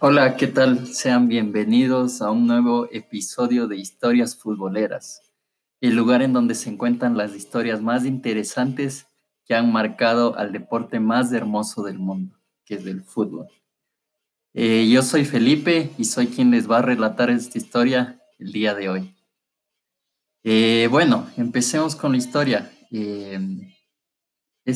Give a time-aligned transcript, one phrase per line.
[0.00, 0.86] Hola, ¿qué tal?
[0.86, 5.22] Sean bienvenidos a un nuevo episodio de Historias Futboleras,
[5.80, 9.08] el lugar en donde se encuentran las historias más interesantes
[9.44, 13.48] que han marcado al deporte más hermoso del mundo, que es el fútbol.
[14.54, 18.76] Eh, yo soy Felipe y soy quien les va a relatar esta historia el día
[18.76, 19.16] de hoy.
[20.44, 22.70] Eh, bueno, empecemos con la historia.
[22.92, 23.36] Eh,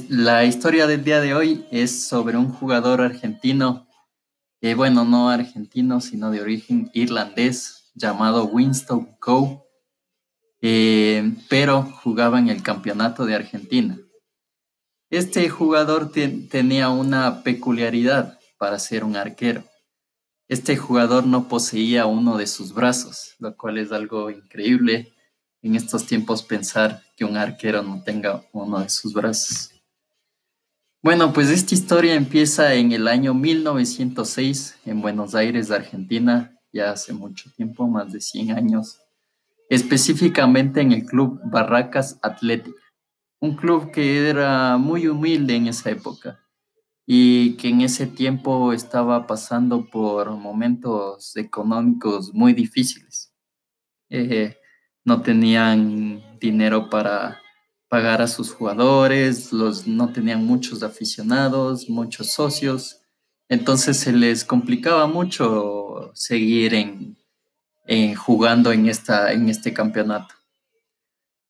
[0.09, 3.87] la historia del día de hoy es sobre un jugador argentino
[4.77, 9.61] bueno, no argentino, sino de origen irlandés, llamado Winston Coe,
[10.61, 13.99] eh, pero jugaba en el campeonato de Argentina.
[15.11, 19.65] Este jugador tenía una peculiaridad para ser un arquero.
[20.49, 25.13] Este jugador no poseía uno de sus brazos, lo cual es algo increíble
[25.61, 29.71] en estos tiempos pensar que un arquero no tenga uno de sus brazos.
[31.05, 37.13] Bueno, pues esta historia empieza en el año 1906 en Buenos Aires, Argentina, ya hace
[37.13, 39.01] mucho tiempo, más de 100 años,
[39.69, 42.81] específicamente en el club Barracas Atlética,
[43.41, 46.39] un club que era muy humilde en esa época
[47.05, 53.35] y que en ese tiempo estaba pasando por momentos económicos muy difíciles.
[54.09, 54.57] Eh,
[55.05, 57.42] no tenían dinero para
[57.93, 63.03] pagar a sus jugadores, los, no tenían muchos aficionados, muchos socios,
[63.51, 70.35] entonces se les complicaba mucho seguir en, jugando en, esta, en este campeonato.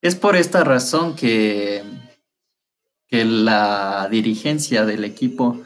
[0.01, 1.85] Es por esta razón que,
[3.07, 5.63] que la dirigencia del equipo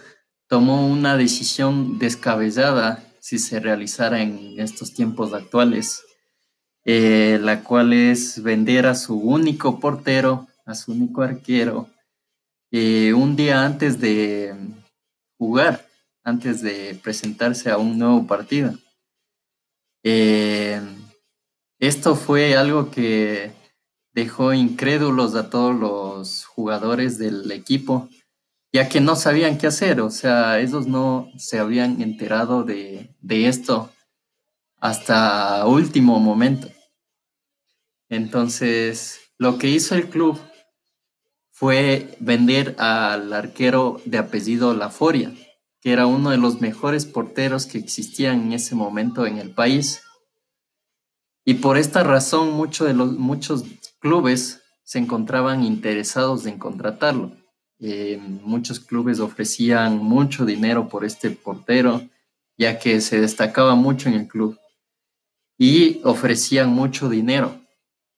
[0.46, 6.04] tomó una decisión descabellada si se realizara en estos tiempos actuales,
[6.84, 11.88] eh, la cual es vender a su único portero a su único arquero
[12.72, 14.54] eh, un día antes de
[15.38, 15.86] jugar,
[16.24, 18.74] antes de presentarse a un nuevo partido.
[20.02, 20.80] Eh,
[21.78, 23.52] esto fue algo que
[24.12, 28.08] dejó incrédulos a todos los jugadores del equipo,
[28.72, 33.46] ya que no sabían qué hacer, o sea, ellos no se habían enterado de, de
[33.46, 33.90] esto
[34.80, 36.68] hasta último momento.
[38.08, 40.40] Entonces, lo que hizo el club
[41.58, 45.32] fue vender al arquero de apellido Laforia,
[45.80, 50.02] que era uno de los mejores porteros que existían en ese momento en el país.
[51.46, 53.64] Y por esta razón muchos de los, muchos
[54.00, 57.32] clubes se encontraban interesados en contratarlo.
[57.78, 62.02] Eh, muchos clubes ofrecían mucho dinero por este portero,
[62.58, 64.58] ya que se destacaba mucho en el club.
[65.56, 67.58] Y ofrecían mucho dinero.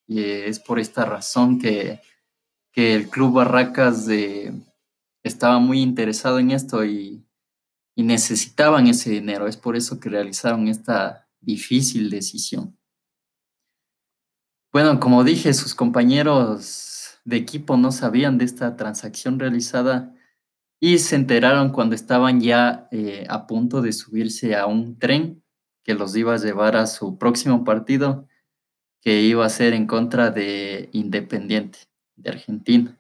[0.09, 2.01] Y es por esta razón que
[2.79, 4.07] que el Club Barracas
[5.25, 7.25] estaba muy interesado en esto y,
[7.97, 9.49] necesitaban ese dinero.
[9.49, 12.79] Es por eso que realizaron esta difícil decisión.
[14.73, 20.15] Bueno, como dije, sus compañeros de equipo no sabían de esta transacción realizada
[20.79, 25.43] y se enteraron cuando estaban ya eh, a punto de subirse a un tren
[25.83, 28.29] que los iba a llevar a su próximo partido,
[29.01, 31.88] que iba a ser en contra de Independiente
[32.19, 32.99] de Argentina.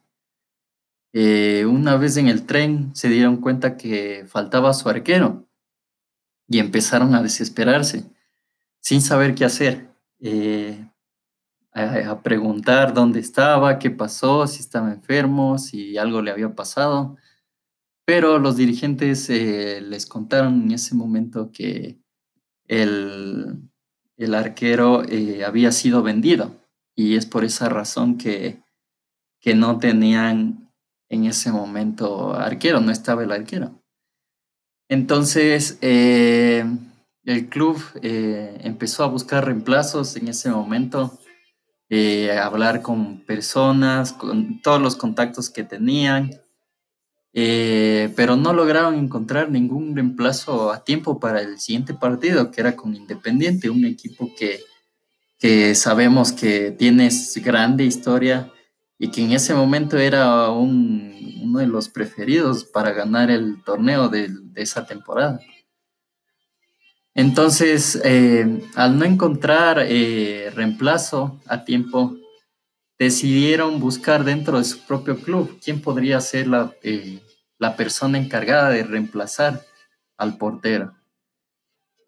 [1.12, 5.48] Eh, una vez en el tren se dieron cuenta que faltaba su arquero
[6.46, 8.04] y empezaron a desesperarse,
[8.80, 9.88] sin saber qué hacer,
[10.20, 10.90] eh,
[11.72, 17.16] a, preguntar dónde estaba, qué pasó, si estaba enfermo, si algo le había pasado.
[18.04, 21.98] Pero los dirigentes eh, les contaron en ese momento que
[22.66, 23.70] el,
[24.16, 25.02] el arquero
[25.46, 26.54] había sido vendido
[26.94, 28.62] y es por esa razón que
[29.40, 30.68] que no tenían
[31.08, 33.80] en ese momento arquero, no estaba el arquero.
[34.88, 36.64] Entonces, eh,
[37.24, 41.18] el club eh, empezó a buscar reemplazos en ese momento,
[41.90, 46.30] eh, a hablar con personas, con todos los contactos que tenían,
[47.32, 52.96] pero no lograron encontrar ningún reemplazo a tiempo para el siguiente partido, que era con
[52.96, 54.60] Independiente, un equipo que,
[55.38, 58.52] que sabemos que tiene grande historia
[58.98, 64.30] y que en ese momento era uno de los preferidos para ganar el torneo de,
[64.56, 65.40] esa temporada.
[67.14, 72.16] Entonces, eh, al no encontrar eh, reemplazo a tiempo,
[72.98, 77.20] decidieron buscar dentro de su propio club quién podría ser la, eh,
[77.58, 79.62] la persona encargada de reemplazar
[80.16, 80.94] al portero.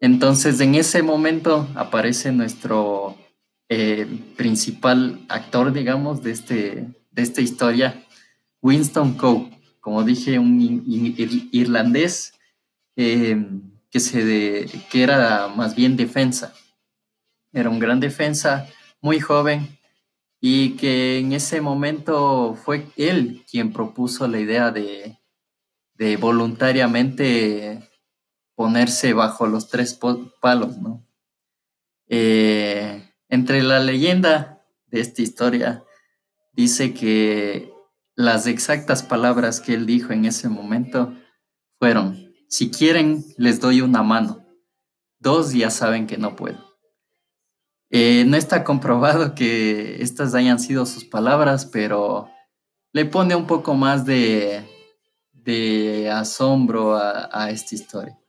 [0.01, 3.15] Entonces, en ese momento aparece nuestro
[3.73, 8.05] eh, principal actor, digamos, de, este, de esta historia,
[8.61, 10.59] Winston Coe, como dije, un
[11.53, 12.33] irlandés,
[12.97, 13.41] eh,
[13.89, 16.53] que, se que era más bien defensa.
[17.53, 18.67] Era un gran defensa,
[18.99, 19.79] muy joven,
[20.41, 25.17] y que en ese momento fue él quien propuso la idea de,
[25.93, 27.89] de voluntariamente
[28.53, 29.97] ponerse bajo los tres
[30.41, 31.07] palos, ¿no?
[32.09, 35.83] Eh, entre la leyenda de esta historia
[36.51, 37.73] dice que
[38.13, 41.13] las exactas palabras que él dijo en ese momento
[41.79, 44.45] fueron, si quieren, les doy una mano.
[45.17, 46.59] Dos ya saben que no puedo.
[47.89, 52.29] Eh, no está comprobado que estas hayan sido sus palabras, pero
[52.91, 54.67] le pone un poco más de,
[56.11, 58.19] asombro a, esta historia.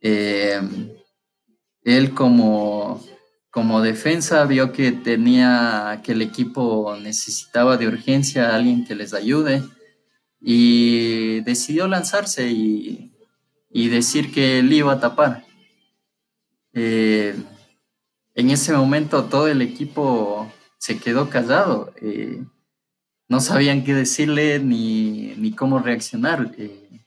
[0.00, 0.60] Eh,
[1.82, 3.00] él como,
[3.54, 9.14] como defensa vio que tenía, que el equipo necesitaba de urgencia a alguien que les
[9.14, 9.62] ayude
[10.40, 13.12] y decidió lanzarse y,
[13.70, 15.44] decir que él iba a tapar.
[16.72, 17.36] Eh,
[18.34, 21.94] en ese momento todo el equipo se quedó callado.
[22.02, 22.42] Eh,
[23.28, 26.52] no sabían qué decirle ni, cómo reaccionar.
[26.58, 27.04] Eh,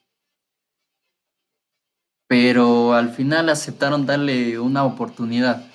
[2.25, 5.69] pero al final aceptaron darle una oportunidad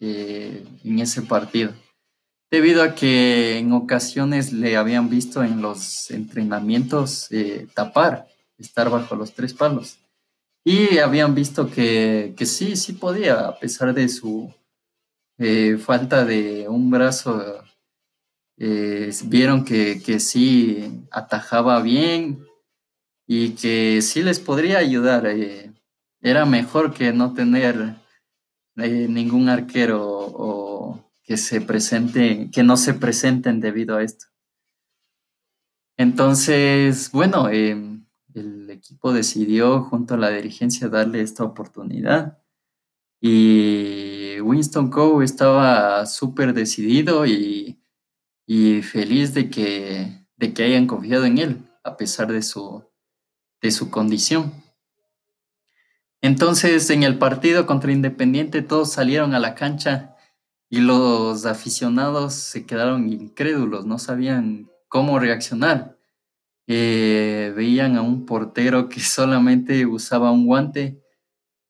[0.00, 1.72] eh, en ese partido,
[2.50, 9.16] debido a que en ocasiones le habían visto en los entrenamientos eh, tapar, estar bajo
[9.16, 9.98] los tres palos,
[10.64, 14.52] y habían visto que, sí, sí podía, a pesar de su
[15.38, 17.62] eh, falta de un brazo,
[18.56, 22.46] vieron que, que sí atajaba bien
[23.26, 25.26] y que sí les podría ayudar
[26.24, 27.96] era mejor que no tener
[28.76, 34.26] eh, ningún arquero o que se presente, que no se presenten debido a esto.
[35.96, 38.04] Entonces, bueno, em,
[38.34, 42.38] el equipo decidió junto a la dirigencia darle esta oportunidad
[43.20, 47.78] y Winston Coe estaba súper decidido y,
[48.82, 52.84] feliz de que, de que hayan confiado en él a pesar de su,
[53.62, 54.52] de su condición.
[56.24, 60.16] Entonces, en el partido contra Independiente, todos salieron a la cancha
[60.70, 65.98] y los aficionados se quedaron incrédulos, no sabían cómo reaccionar.
[66.66, 71.02] Eh, veían a un portero que solamente usaba un guante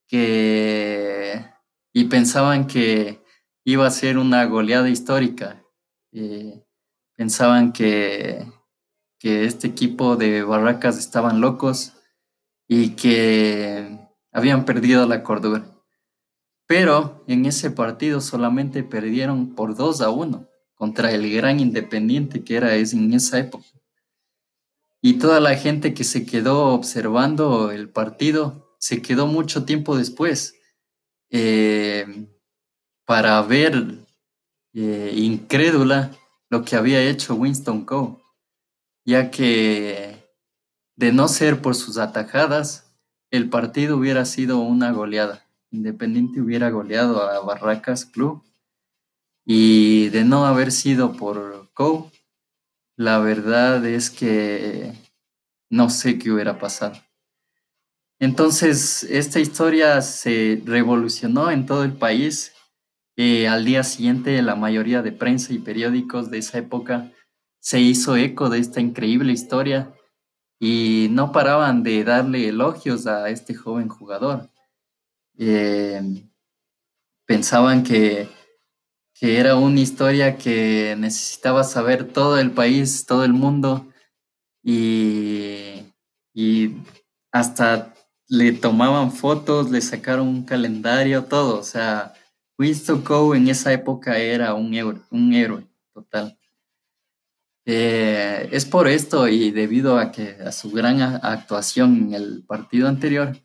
[0.08, 3.24] y pensaban que
[3.64, 5.64] iba a ser una goleada histórica.
[6.12, 6.62] Eh,
[7.16, 8.46] pensaban que,
[9.18, 11.94] que este equipo de Barracas estaban locos
[12.68, 14.03] y que
[14.34, 15.64] habían perdido la cordura.
[16.66, 22.56] Pero en ese partido solamente perdieron por 2 a 1 contra el gran Independiente que
[22.56, 23.64] era en esa época.
[25.00, 30.56] Y toda la gente que se quedó observando el partido se quedó mucho tiempo después
[31.30, 32.26] eh,
[33.04, 34.06] para ver
[34.72, 36.10] eh, incrédula
[36.50, 38.16] lo que había hecho Winston Coe,
[39.04, 40.25] ya que
[40.96, 42.83] de no ser por sus atajadas,
[43.31, 45.47] el partido hubiera sido una goleada.
[45.71, 48.43] Independiente hubiera goleado a Barracas Club.
[49.44, 52.11] Y de no haber sido por Co,
[52.97, 54.93] la verdad es que
[55.69, 56.94] no sé qué hubiera pasado.
[58.21, 62.52] Entonces, esta historia se revolucionó en todo el país.
[63.16, 67.12] Eh, al día siguiente, la mayoría de prensa y periódicos de esa época
[67.61, 69.93] se hizo eco de esta increíble historia
[70.58, 74.50] y no paraban de darle elogios a este joven jugador.
[75.37, 76.00] Eh,
[77.26, 78.28] pensaban que,
[79.14, 83.87] que, era una historia que necesitaba saber todo el país, todo el mundo,
[84.62, 85.82] y,
[86.32, 86.76] y
[87.32, 87.94] hasta
[88.28, 91.58] le tomaban fotos, le sacaron un calendario, todo.
[91.58, 92.14] O sea,
[92.58, 96.38] Winston Coe en esa época era un héroe, un héroe total.
[97.66, 102.88] Eh, es por esto y debido a, que, a su gran actuación en el partido
[102.88, 103.38] anterior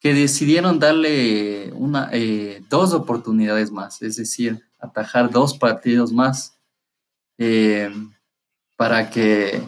[0.00, 6.58] que decidieron darle una, eh, dos oportunidades más, es decir, atajar dos partidos más
[7.38, 7.90] eh,
[8.76, 9.62] para que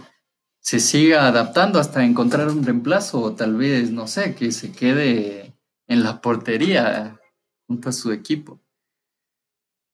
[0.61, 5.55] se siga adaptando hasta encontrar un reemplazo o tal vez, no sé, que se quede
[5.87, 7.19] en la portería
[7.67, 8.61] junto a su equipo.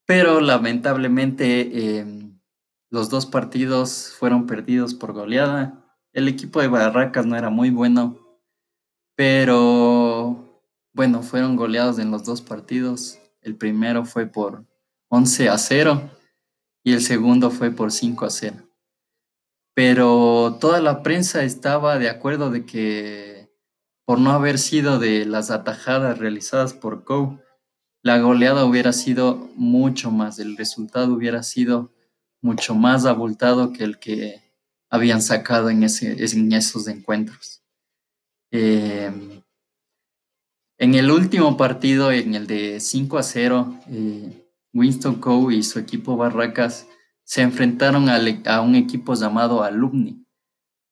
[0.06, 2.31] Pero lamentablemente
[2.92, 5.82] los dos partidos fueron perdidos por goleada.
[6.12, 8.18] El equipo de Barracas no era muy bueno,
[9.16, 13.18] pero bueno, fueron goleados en los dos partidos.
[13.40, 14.66] El primero fue por
[15.08, 16.10] 11 a 0
[16.84, 18.56] y el segundo fue por 5 a 0.
[19.74, 23.50] Pero toda la prensa estaba de acuerdo de que
[24.04, 27.38] por no haber sido de las atajadas realizadas por Coe,
[28.02, 31.90] la goleada hubiera sido mucho más, el resultado hubiera sido
[32.42, 34.42] mucho más abultado que el que
[34.90, 37.62] habían sacado en, ese, en esos encuentros.
[38.50, 39.42] Em,
[40.78, 45.78] en el último partido, en el de 5 a 0, eh, Winston Coe y su
[45.78, 46.86] equipo Barracas
[47.24, 50.26] se enfrentaron a, un equipo llamado Alumni,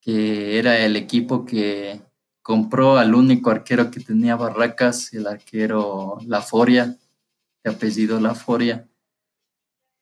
[0.01, 2.01] que era el equipo que
[2.41, 6.97] compró al único arquero que tenía Barracas, el arquero La Foria,
[7.63, 8.89] de apellido La Foria.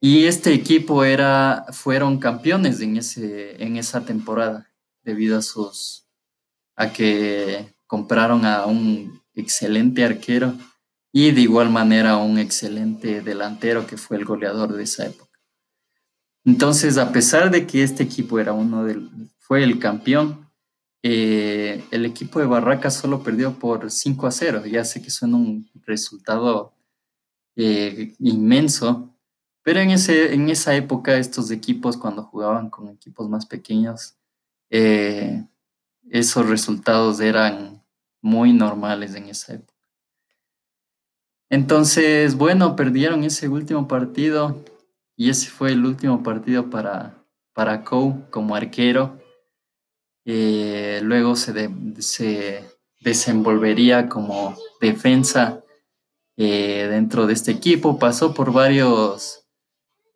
[0.00, 4.71] Y este equipo era, fueron campeones en, ese, en esa temporada,
[5.02, 6.05] debido a sus
[6.76, 10.55] a que compraron a un excelente arquero
[11.12, 15.40] y de igual manera un excelente delantero que fue el goleador de esa época.
[16.45, 20.49] Entonces, a pesar de que este equipo era uno del, fue el campeón,
[21.02, 24.67] eh, el equipo de Barracas solo perdió por 5 a 0.
[24.67, 26.75] Ya sé que suena un resultado
[27.57, 29.17] eh, inmenso,
[29.62, 34.17] pero en, ese, en esa época estos equipos cuando jugaban con equipos más pequeños,
[34.71, 35.45] eh,
[36.11, 37.83] esos resultados eran
[38.21, 39.75] muy normales en esa época.
[41.50, 44.62] Entonces, bueno, perdieron ese último partido
[45.17, 47.25] y ese fue el último partido para,
[47.55, 49.19] para como arquero.
[50.25, 52.65] Eh, luego se, se,
[53.00, 55.65] desenvolvería como defensa
[56.37, 57.99] eh, dentro de este equipo.
[57.99, 59.48] Pasó por varios,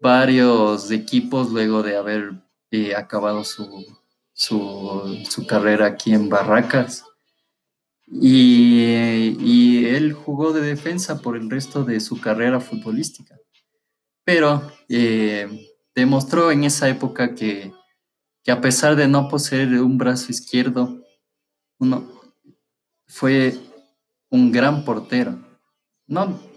[0.02, 2.32] varios equipos luego de haber
[2.71, 3.87] eh, acabado su,
[4.35, 7.04] su, carrera aquí en Barracas.
[8.06, 13.38] Y, él jugó de defensa por el resto de su carrera futbolística.
[14.25, 17.73] Pero eh, demostró en esa época que,
[18.47, 21.00] a pesar de no poseer un brazo izquierdo,
[21.78, 22.06] uno,
[23.06, 23.56] fue
[24.30, 25.38] un gran portero.
[26.06, 26.52] No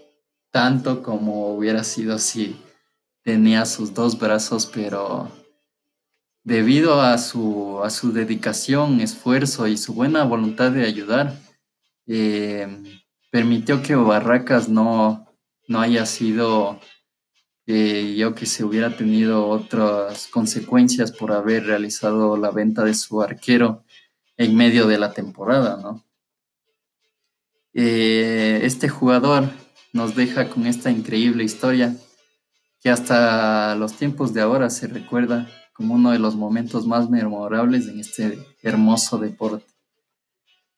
[0.56, 2.56] tanto como hubiera sido si
[3.26, 5.28] tenía sus dos brazos, pero
[6.44, 11.36] debido a su, a su dedicación, esfuerzo y su buena voluntad de ayudar,
[12.06, 12.68] eh,
[13.32, 15.26] permitió que Barracas no,
[15.66, 16.78] no haya sido,
[17.66, 23.20] eh, yo que se hubiera tenido otras consecuencias por haber realizado la venta de su
[23.22, 23.82] arquero
[24.36, 26.04] en medio de la temporada, ¿no?
[27.74, 29.50] Eh, este jugador
[29.92, 31.96] nos deja con esta increíble historia
[32.86, 37.88] que hasta los tiempos de ahora se recuerda como uno de los momentos más memorables
[37.88, 39.66] en este hermoso deporte.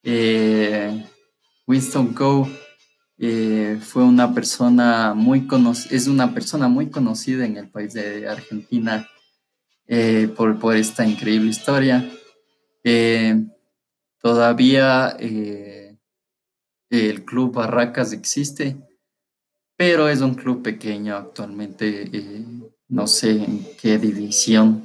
[0.02, 1.04] Eh,
[1.66, 2.48] Winston Coe
[3.18, 5.46] eh, fue una persona muy
[5.90, 9.06] es una persona muy conocida en el país de Argentina
[9.86, 12.10] eh, por, por, esta increíble historia.
[14.22, 15.98] todavía el
[17.26, 18.78] club Barracas existe,
[19.78, 22.10] pero es un club pequeño actualmente
[22.88, 24.82] no sé en qué división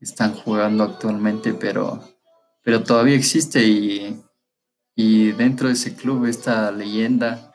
[0.00, 2.02] están jugando actualmente, pero,
[2.62, 7.54] pero todavía existe y, dentro de ese club esta leyenda,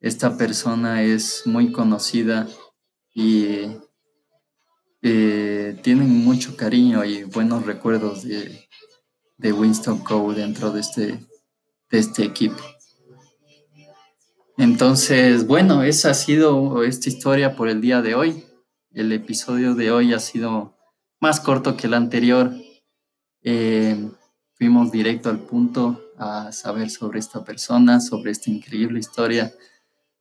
[0.00, 2.46] esta persona es muy conocida
[3.14, 3.78] y
[5.00, 8.68] eh, tienen mucho cariño y buenos recuerdos de,
[9.38, 11.26] Winston Coe dentro de este,
[11.90, 12.62] de este equipo.
[14.58, 18.44] Entonces, bueno, esa ha sido esta historia por el día de hoy.
[18.90, 20.76] El episodio de hoy ha sido
[21.20, 22.52] más corto que el anterior.
[23.42, 24.10] Eh,
[24.54, 29.52] fuimos directo al punto a saber sobre esta persona, sobre esta increíble historia,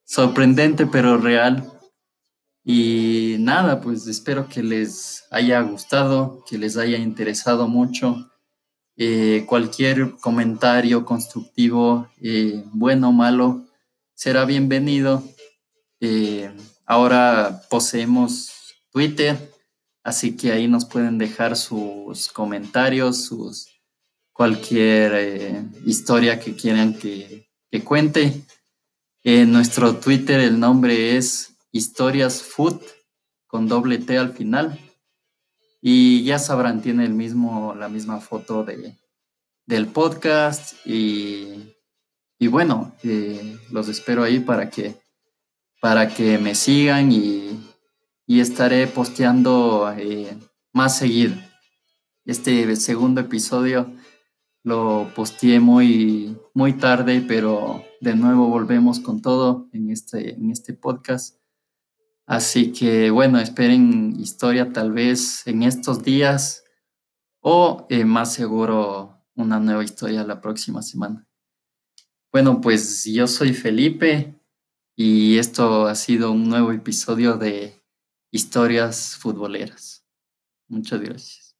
[0.05, 1.69] sorprendente pero real.
[2.63, 8.31] Y nada, pues espero que les haya gustado, que les haya interesado mucho.
[8.95, 13.65] Eh, cualquier comentario constructivo, eh, bueno o malo,
[14.21, 15.23] será bienvenido.
[16.85, 18.51] ahora poseemos
[18.91, 19.35] Twitter,
[20.03, 23.67] así que ahí nos pueden dejar sus comentarios, sus
[24.31, 27.47] cualquier eh, historia que quieran que,
[27.83, 28.43] cuente.
[29.23, 32.79] En nuestro Twitter el nombre es Historias Food
[33.47, 34.79] con doble T al final.
[35.81, 38.95] Y ya sabrán, tiene el mismo, la misma foto de,
[39.65, 40.75] del podcast.
[42.41, 44.95] Y, bueno, eh, los espero ahí para que,
[45.79, 47.59] para que me sigan y
[48.31, 50.37] y estaré posteando eh,
[50.71, 51.35] más seguido.
[52.23, 53.93] Este segundo episodio
[54.63, 60.73] lo posteé muy, muy tarde, pero de nuevo volvemos con todo en este, en este
[60.73, 61.41] podcast.
[62.25, 66.63] Así que bueno, esperen historia tal vez en estos días
[67.41, 71.27] o eh, más seguro una nueva historia la próxima semana.
[72.31, 74.33] Bueno, pues yo soy Felipe
[74.95, 77.73] y esto ha sido un nuevo episodio de
[78.31, 80.05] Historias Futboleras.
[80.69, 81.50] Muchas gracias.